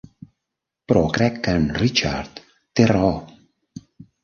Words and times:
Però 0.91 1.03
crec 1.17 1.37
que 1.49 1.53
en 1.59 1.69
Richard 1.83 2.41
té 2.81 2.91
raó. 2.95 3.15